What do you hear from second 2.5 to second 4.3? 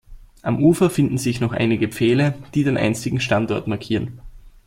die den einstigen Standort markieren.